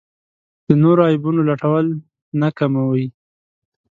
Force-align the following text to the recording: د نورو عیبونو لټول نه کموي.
د 0.67 0.69
نورو 0.83 1.01
عیبونو 1.09 1.41
لټول 1.49 1.85
نه 2.41 2.49
کموي. 2.57 3.05